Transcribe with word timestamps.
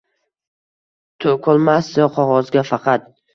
To’kolmasdi 1.25 2.09
qog’ozga 2.17 2.65
faqat 2.71 3.07